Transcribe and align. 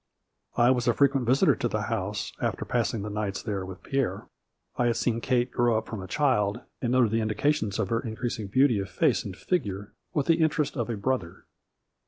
I 0.57 0.71
was 0.71 0.87
a 0.87 0.95
frequent 0.95 1.27
visitor 1.27 1.53
at 1.53 1.69
the 1.69 1.83
house, 1.83 2.33
after 2.41 2.65
passing 2.65 3.03
the 3.03 3.09
nights 3.11 3.43
there 3.43 3.63
with 3.63 3.83
Pierre. 3.83 4.25
I 4.75 4.87
had 4.87 4.95
seen 4.95 5.21
Kate 5.21 5.51
grow 5.51 5.77
up 5.77 5.85
from 5.85 6.01
a 6.01 6.07
child, 6.07 6.61
and 6.81 6.91
noted 6.91 7.11
the 7.11 7.21
indications 7.21 7.77
of 7.77 7.89
her 7.89 7.99
increasing 7.99 8.47
beauty 8.47 8.79
of 8.79 8.89
face 8.89 9.23
and 9.23 9.37
figure 9.37 9.91
with 10.11 10.25
the 10.25 10.41
interest 10.41 10.75
of 10.75 10.89
a 10.89 10.97
brother. 10.97 11.45